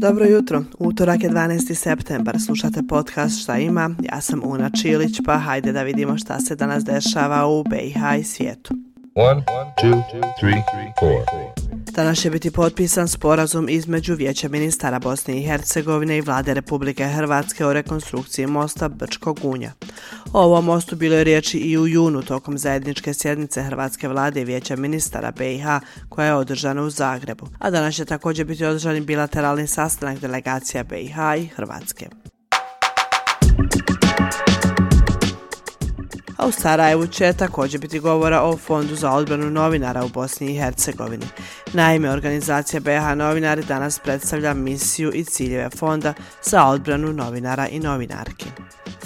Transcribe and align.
Dobro 0.00 0.24
jutro, 0.24 0.62
utorak 0.78 1.22
je 1.22 1.30
12. 1.30 1.74
septembar, 1.74 2.40
slušate 2.40 2.82
podcast 2.88 3.42
Šta 3.42 3.58
ima, 3.58 3.90
ja 4.02 4.20
sam 4.20 4.40
Una 4.44 4.70
Čilić, 4.82 5.20
pa 5.26 5.38
hajde 5.38 5.72
da 5.72 5.82
vidimo 5.82 6.18
šta 6.18 6.40
se 6.40 6.56
danas 6.56 6.84
dešava 6.84 7.46
u 7.46 7.64
BiH 7.64 8.20
i 8.20 8.24
svijetu. 8.24 8.74
1, 9.14 9.42
2, 9.82 10.02
3, 10.42 10.62
4. 11.02 11.79
Danas 12.00 12.18
će 12.18 12.30
biti 12.30 12.50
potpisan 12.50 13.08
sporazum 13.08 13.68
između 13.68 14.14
Vijeća 14.14 14.48
ministara 14.48 14.98
Bosne 14.98 15.38
i 15.38 15.42
Hercegovine 15.42 16.16
i 16.16 16.20
vlade 16.20 16.54
Republike 16.54 17.04
Hrvatske 17.04 17.66
o 17.66 17.72
rekonstrukciji 17.72 18.46
mosta 18.46 18.88
Brčko 18.88 19.34
Gunja. 19.34 19.72
O 20.32 20.42
ovom 20.42 20.64
mostu 20.64 20.96
bilo 20.96 21.16
je 21.16 21.24
riječi 21.24 21.58
i 21.58 21.78
u 21.78 21.86
junu 21.86 22.22
tokom 22.22 22.58
zajedničke 22.58 23.14
sjednice 23.14 23.62
Hrvatske 23.62 24.08
vlade 24.08 24.40
i 24.40 24.44
Vijeća 24.44 24.76
ministara 24.76 25.30
BiH 25.30 25.64
koja 26.08 26.26
je 26.26 26.34
održana 26.34 26.82
u 26.82 26.90
Zagrebu, 26.90 27.46
a 27.58 27.70
danas 27.70 27.94
će 27.94 28.04
također 28.04 28.46
biti 28.46 28.64
održan 28.64 29.04
bilateralni 29.06 29.66
sastanak 29.66 30.18
delegacija 30.18 30.84
BiH 30.84 31.16
i 31.38 31.46
Hrvatske. 31.46 32.19
A 36.40 36.46
u 36.46 36.52
Sarajevu 36.52 37.06
će 37.06 37.32
također 37.32 37.80
biti 37.80 37.98
govora 37.98 38.42
o 38.42 38.56
Fondu 38.56 38.94
za 38.94 39.12
odbranu 39.12 39.50
novinara 39.50 40.04
u 40.04 40.08
Bosni 40.08 40.52
i 40.52 40.58
Hercegovini. 40.58 41.26
Naime, 41.72 42.10
organizacija 42.10 42.80
BH 42.80 43.16
Novinari 43.16 43.64
danas 43.64 43.98
predstavlja 43.98 44.54
misiju 44.54 45.12
i 45.14 45.24
ciljeve 45.24 45.70
fonda 45.70 46.14
za 46.42 46.66
odbranu 46.66 47.12
novinara 47.12 47.68
i 47.68 47.80
novinarki. 47.80 48.46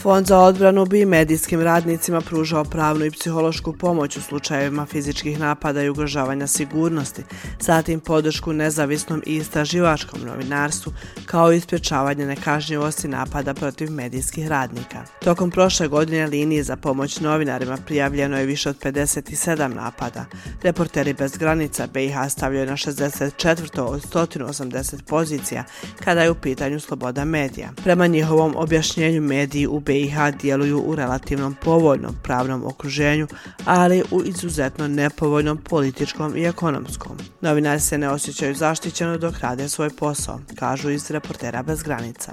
Fond 0.04 0.26
za 0.26 0.38
odbranu 0.38 0.86
bi 0.86 1.04
medijskim 1.04 1.60
radnicima 1.60 2.20
pružao 2.20 2.64
pravnu 2.64 3.04
i 3.04 3.10
psihološku 3.10 3.72
pomoć 3.72 4.16
u 4.16 4.20
slučajevima 4.20 4.86
fizičkih 4.86 5.40
napada 5.40 5.82
i 5.82 5.88
ugrožavanja 5.88 6.46
sigurnosti, 6.46 7.22
zatim 7.60 8.00
podršku 8.00 8.52
nezavisnom 8.52 9.22
i 9.26 9.36
istraživačkom 9.36 10.20
novinarstvu, 10.26 10.92
kao 11.26 11.52
i 11.52 11.56
ispječavanje 11.56 12.26
nekažnjivosti 12.26 13.08
napada 13.08 13.54
protiv 13.54 13.90
medijskih 13.90 14.48
radnika. 14.48 15.04
Tokom 15.20 15.50
prošle 15.50 15.88
godine 15.88 16.26
linije 16.26 16.62
za 16.62 16.76
pomoć 16.76 17.20
novinarima 17.20 17.76
prijavljeno 17.86 18.38
je 18.38 18.46
više 18.46 18.68
od 18.68 18.78
57 18.82 19.74
napada. 19.74 20.24
Reporteri 20.62 21.14
bez 21.14 21.36
granica 21.36 21.86
BiH 21.86 22.14
stavljaju 22.28 22.66
na 22.66 22.76
64. 22.76 23.80
od 23.80 24.12
180 24.12 25.02
pozicija 25.02 25.64
kada 26.04 26.22
je 26.22 26.30
u 26.30 26.34
pitanju 26.34 26.80
sloboda 26.80 27.24
medija. 27.24 27.72
Prema 27.84 28.06
njihovom 28.06 28.54
objašnjenju 28.56 29.22
mediji 29.22 29.66
u 29.66 29.80
BiH 29.80 29.93
BiH 29.94 30.16
djeluju 30.40 30.82
u 30.86 30.94
relativnom 30.94 31.54
povoljnom 31.62 32.14
pravnom 32.22 32.66
okruženju, 32.66 33.26
ali 33.64 34.02
u 34.10 34.22
izuzetno 34.24 34.88
nepovoljnom 34.88 35.58
političkom 35.58 36.36
i 36.36 36.44
ekonomskom. 36.44 37.16
Novinari 37.40 37.80
se 37.80 37.98
ne 37.98 38.08
osjećaju 38.08 38.54
zaštićeno 38.54 39.18
dok 39.18 39.38
rade 39.40 39.68
svoj 39.68 39.90
posao, 39.90 40.40
kažu 40.58 40.90
iz 40.90 41.10
reportera 41.10 41.62
bez 41.62 41.82
granica. 41.82 42.32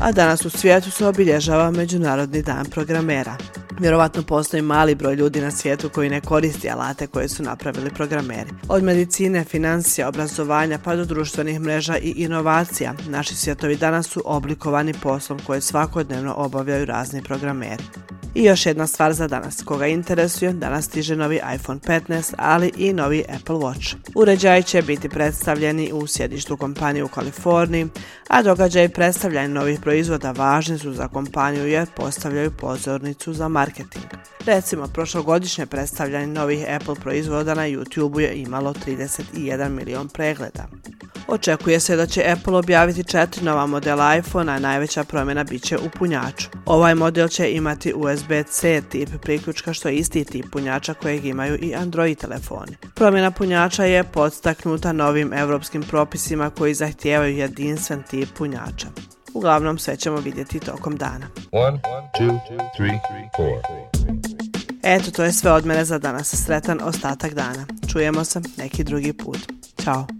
A 0.00 0.12
danas 0.12 0.44
u 0.44 0.50
svijetu 0.50 0.90
se 0.90 1.06
obilježava 1.06 1.70
Međunarodni 1.70 2.42
dan 2.42 2.66
programera. 2.70 3.36
Vjerovatno 3.80 4.22
postoji 4.22 4.62
mali 4.62 4.94
broj 4.94 5.14
ljudi 5.14 5.40
na 5.40 5.50
svijetu 5.50 5.88
koji 5.88 6.10
ne 6.10 6.20
koristi 6.20 6.70
alate 6.70 7.06
koje 7.06 7.28
su 7.28 7.42
napravili 7.42 7.90
programeri. 7.90 8.50
Od 8.68 8.82
medicine, 8.82 9.44
financija, 9.44 10.08
obrazovanja 10.08 10.78
pa 10.84 10.96
do 10.96 11.04
društvenih 11.04 11.60
mreža 11.60 11.98
i 11.98 12.14
inovacija, 12.16 12.94
naši 13.08 13.34
svjetovi 13.34 13.76
danas 13.76 14.06
su 14.06 14.22
oblikovani 14.24 14.94
poslom 15.02 15.38
koje 15.46 15.60
svakodnevno 15.60 16.34
obavljaju 16.34 16.84
razni 16.84 17.22
programeri. 17.22 17.84
I 18.34 18.44
još 18.44 18.66
jedna 18.66 18.86
stvar 18.86 19.12
za 19.12 19.28
danas. 19.28 19.62
Koga 19.62 19.86
interesuje, 19.86 20.52
danas 20.52 20.84
stiže 20.84 21.16
novi 21.16 21.40
iPhone 21.54 21.80
15, 21.80 22.34
ali 22.38 22.72
i 22.76 22.92
novi 22.92 23.24
Apple 23.28 23.56
Watch. 23.56 23.96
Uređaj 24.14 24.62
će 24.62 24.82
biti 24.82 25.08
predstavljeni 25.08 25.92
u 25.92 26.06
sjedištu 26.06 26.56
kompanije 26.56 27.04
u 27.04 27.08
Kaliforniji, 27.08 27.88
a 28.28 28.42
događaj 28.42 28.88
predstavljanja 28.88 29.48
novih 29.48 29.80
proizvoda 29.80 30.30
važni 30.30 30.78
su 30.78 30.92
za 30.92 31.08
kompaniju 31.08 31.68
jer 31.68 31.88
postavljaju 31.96 32.50
pozornicu 32.50 33.32
za 33.32 33.48
marketing. 33.48 34.04
Recimo, 34.46 34.86
prošlogodišnje 34.86 35.66
predstavljanje 35.66 36.26
novih 36.26 36.64
Apple 36.68 36.94
proizvoda 36.94 37.54
na 37.54 37.62
YouTube 37.62 38.20
je 38.20 38.34
imalo 38.34 38.74
31 38.74 39.68
milion 39.68 40.08
pregleda. 40.08 40.68
Očekuje 41.28 41.80
se 41.80 41.96
da 41.96 42.06
će 42.06 42.24
Apple 42.32 42.56
objaviti 42.56 43.04
četiri 43.04 43.44
nova 43.44 43.66
modela 43.66 44.16
iPhone, 44.16 44.52
a 44.52 44.58
najveća 44.58 45.04
promjena 45.04 45.44
bit 45.44 45.62
će 45.62 45.78
u 45.78 45.90
punjaču. 45.98 46.48
Ovaj 46.66 46.94
model 46.94 47.28
će 47.28 47.52
imati 47.52 47.92
USB-C 47.96 48.82
tip 48.90 49.08
priključka 49.22 49.72
što 49.72 49.88
je 49.88 49.96
isti 49.96 50.24
tip 50.24 50.46
punjača 50.52 50.94
kojeg 50.94 51.24
imaju 51.24 51.58
i 51.62 51.74
Android 51.74 52.18
telefoni. 52.18 52.76
Promjena 52.94 53.30
punjača 53.30 53.84
je 53.84 54.04
podstaknuta 54.04 54.92
novim 54.92 55.32
evropskim 55.32 55.82
propisima 55.82 56.50
koji 56.50 56.74
zahtijevaju 56.74 57.36
jedinstven 57.36 58.02
tip 58.10 58.28
punjača. 58.38 58.86
Uglavnom 59.34 59.78
sve 59.78 59.96
ćemo 59.96 60.16
vidjeti 60.16 60.60
tokom 60.60 60.96
dana. 60.96 61.26
One, 61.52 61.78
two, 62.18 62.38
three, 62.76 63.00
Eto, 64.82 65.10
to 65.10 65.24
je 65.24 65.32
sve 65.32 65.52
od 65.52 65.66
mene 65.66 65.84
za 65.84 65.98
danas. 65.98 66.44
Sretan 66.44 66.80
ostatak 66.82 67.34
dana. 67.34 67.66
Čujemo 67.92 68.24
se 68.24 68.40
neki 68.56 68.84
drugi 68.84 69.12
put. 69.12 69.38
Ćao. 69.84 70.17